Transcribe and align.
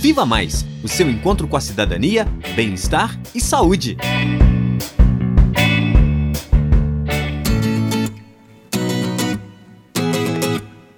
Viva 0.00 0.24
Mais 0.24 0.64
o 0.82 0.88
seu 0.88 1.10
encontro 1.10 1.46
com 1.46 1.58
a 1.58 1.60
cidadania, 1.60 2.26
bem-estar 2.56 3.20
e 3.34 3.40
saúde. 3.40 3.98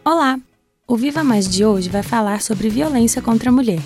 Olá! 0.04 0.38
O 0.86 0.96
Viva 0.96 1.24
Mais 1.24 1.50
de 1.50 1.64
hoje 1.64 1.88
vai 1.88 2.04
falar 2.04 2.40
sobre 2.42 2.68
violência 2.68 3.20
contra 3.20 3.50
a 3.50 3.52
mulher. 3.52 3.82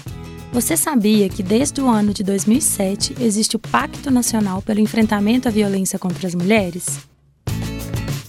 Você 0.53 0.77
sabia 0.77 1.31
que 1.31 1.43
desde 1.43 1.81
o 1.81 1.89
ano 1.89 2.13
de 2.13 2.23
2007 2.23 3.17
existe 3.19 3.57
o 3.57 3.59
Pacto 3.59 4.11
Nacional 4.11 4.61
pelo 4.61 4.81
Enfrentamento 4.81 5.49
à 5.49 5.51
Violência 5.51 5.99
contra 5.99 6.29
as 6.29 6.35
Mulheres? 6.35 7.09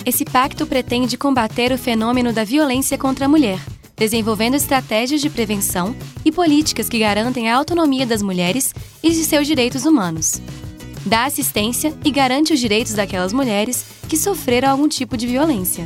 Esse 0.05 0.23
pacto 0.23 0.65
pretende 0.65 1.17
combater 1.17 1.73
o 1.73 1.77
fenômeno 1.77 2.31
da 2.31 2.45
violência 2.45 2.97
contra 2.97 3.25
a 3.25 3.27
mulher, 3.27 3.59
desenvolvendo 3.97 4.55
estratégias 4.55 5.19
de 5.19 5.29
prevenção 5.29 5.95
e 6.23 6.31
políticas 6.31 6.87
que 6.87 6.99
garantem 6.99 7.49
a 7.49 7.57
autonomia 7.57 8.05
das 8.05 8.21
mulheres 8.21 8.73
e 9.01 9.09
de 9.09 9.25
seus 9.25 9.47
direitos 9.47 9.85
humanos. 9.85 10.41
Dá 11.05 11.25
assistência 11.25 11.93
e 12.05 12.11
garante 12.11 12.53
os 12.53 12.59
direitos 12.59 12.93
daquelas 12.93 13.33
mulheres 13.33 13.85
que 14.07 14.17
sofreram 14.17 14.69
algum 14.69 14.87
tipo 14.87 15.17
de 15.17 15.25
violência. 15.25 15.85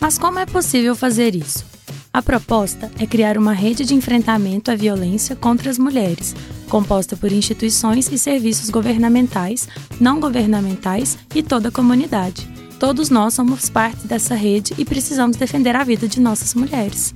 Mas 0.00 0.18
como 0.18 0.38
é 0.38 0.46
possível 0.46 0.94
fazer 0.94 1.34
isso? 1.34 1.64
A 2.12 2.22
proposta 2.22 2.90
é 2.98 3.06
criar 3.06 3.38
uma 3.38 3.52
rede 3.52 3.84
de 3.84 3.94
enfrentamento 3.94 4.70
à 4.70 4.74
violência 4.74 5.36
contra 5.36 5.70
as 5.70 5.78
mulheres, 5.78 6.34
composta 6.68 7.16
por 7.16 7.30
instituições 7.32 8.10
e 8.10 8.18
serviços 8.18 8.70
governamentais, 8.70 9.68
não 10.00 10.18
governamentais 10.18 11.16
e 11.34 11.42
toda 11.42 11.68
a 11.68 11.72
comunidade 11.72 12.48
Todos 12.78 13.10
nós 13.10 13.34
somos 13.34 13.68
parte 13.68 14.06
dessa 14.06 14.36
rede 14.36 14.72
e 14.78 14.84
precisamos 14.84 15.36
defender 15.36 15.74
a 15.74 15.82
vida 15.82 16.06
de 16.06 16.20
nossas 16.20 16.54
mulheres. 16.54 17.12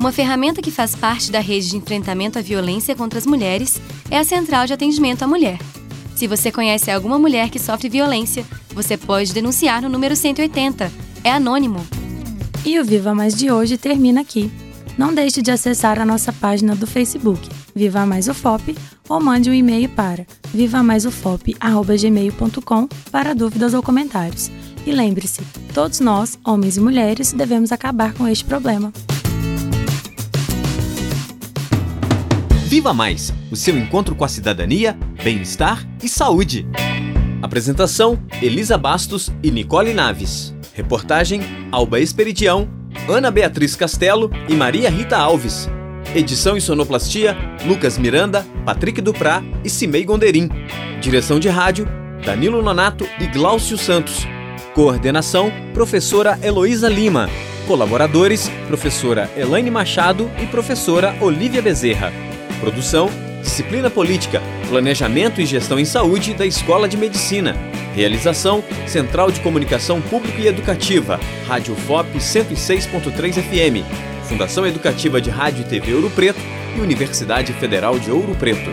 Uma 0.00 0.10
ferramenta 0.10 0.60
que 0.62 0.70
faz 0.70 0.96
parte 0.96 1.30
da 1.30 1.40
rede 1.40 1.68
de 1.68 1.76
enfrentamento 1.76 2.38
à 2.38 2.42
violência 2.42 2.96
contra 2.96 3.18
as 3.18 3.26
mulheres 3.26 3.78
é 4.10 4.16
a 4.16 4.24
Central 4.24 4.66
de 4.66 4.72
Atendimento 4.72 5.22
à 5.22 5.26
Mulher. 5.26 5.58
Se 6.16 6.26
você 6.26 6.50
conhece 6.50 6.90
alguma 6.90 7.18
mulher 7.18 7.50
que 7.50 7.58
sofre 7.58 7.90
violência, 7.90 8.46
você 8.70 8.96
pode 8.96 9.34
denunciar 9.34 9.82
no 9.82 9.90
número 9.90 10.16
180. 10.16 10.90
É 11.22 11.30
anônimo. 11.30 11.86
E 12.64 12.80
o 12.80 12.84
Viva 12.84 13.14
Mais 13.14 13.34
de 13.34 13.52
hoje 13.52 13.76
termina 13.76 14.22
aqui. 14.22 14.50
Não 14.96 15.12
deixe 15.12 15.42
de 15.42 15.50
acessar 15.50 16.00
a 16.00 16.06
nossa 16.06 16.32
página 16.32 16.74
do 16.74 16.86
Facebook, 16.86 17.46
Viva 17.74 18.06
Mais 18.06 18.26
UFOP, 18.26 18.74
ou 19.06 19.20
mande 19.20 19.50
um 19.50 19.54
e-mail 19.54 19.90
para 19.90 20.26
vivamaisufop.gmail.com 20.54 22.88
para 23.12 23.34
dúvidas 23.34 23.74
ou 23.74 23.82
comentários. 23.82 24.50
E 24.86 24.92
lembre-se, 24.92 25.42
todos 25.74 26.00
nós, 26.00 26.38
homens 26.42 26.78
e 26.78 26.80
mulheres, 26.80 27.34
devemos 27.34 27.70
acabar 27.70 28.14
com 28.14 28.26
este 28.26 28.46
problema. 28.46 28.90
Viva 32.70 32.94
Mais 32.94 33.34
o 33.50 33.56
seu 33.56 33.76
encontro 33.76 34.14
com 34.14 34.24
a 34.24 34.28
cidadania, 34.28 34.96
bem-estar 35.24 35.84
e 36.00 36.08
saúde. 36.08 36.64
Apresentação: 37.42 38.16
Elisa 38.40 38.78
Bastos 38.78 39.28
e 39.42 39.50
Nicole 39.50 39.92
Naves. 39.92 40.54
Reportagem: 40.72 41.40
Alba 41.72 41.98
Esperidião, 41.98 42.70
Ana 43.08 43.28
Beatriz 43.28 43.74
Castelo 43.74 44.30
e 44.48 44.54
Maria 44.54 44.88
Rita 44.88 45.18
Alves. 45.18 45.68
Edição 46.14 46.56
e 46.56 46.60
sonoplastia: 46.60 47.36
Lucas 47.66 47.98
Miranda, 47.98 48.46
Patrick 48.64 49.00
Duprá 49.00 49.42
e 49.64 49.68
Cimei 49.68 50.04
Gonderim. 50.04 50.48
Direção 51.00 51.40
de 51.40 51.48
rádio: 51.48 51.88
Danilo 52.24 52.62
Nonato 52.62 53.04
e 53.18 53.26
Glaucio 53.26 53.76
Santos. 53.76 54.28
Coordenação: 54.76 55.52
Professora 55.74 56.38
Heloísa 56.40 56.88
Lima. 56.88 57.28
Colaboradores: 57.66 58.48
Professora 58.68 59.28
Elaine 59.36 59.72
Machado 59.72 60.30
e 60.40 60.46
Professora 60.46 61.16
Olivia 61.20 61.60
Bezerra. 61.60 62.29
Produção: 62.60 63.10
Disciplina 63.42 63.90
Política, 63.90 64.42
Planejamento 64.68 65.40
e 65.40 65.46
Gestão 65.46 65.78
em 65.78 65.84
Saúde 65.84 66.34
da 66.34 66.46
Escola 66.46 66.88
de 66.88 66.96
Medicina. 66.96 67.56
Realização: 67.94 68.62
Central 68.86 69.30
de 69.32 69.40
Comunicação 69.40 70.00
Pública 70.00 70.40
e 70.40 70.46
Educativa, 70.46 71.18
Rádio 71.46 71.74
FOP 71.74 72.18
106.3 72.18 73.34
FM, 73.34 73.84
Fundação 74.28 74.66
Educativa 74.66 75.20
de 75.20 75.30
Rádio 75.30 75.62
e 75.62 75.64
TV 75.64 75.94
Ouro 75.94 76.10
Preto 76.10 76.40
e 76.76 76.80
Universidade 76.80 77.52
Federal 77.54 77.98
de 77.98 78.10
Ouro 78.10 78.34
Preto. 78.34 78.70